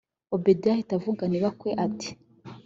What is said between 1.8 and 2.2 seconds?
ati